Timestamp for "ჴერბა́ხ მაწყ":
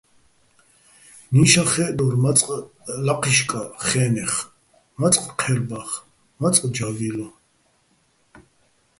5.39-6.63